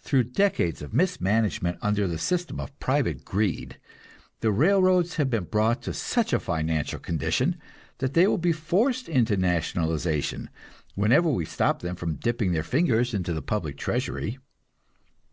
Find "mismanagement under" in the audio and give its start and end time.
0.92-2.08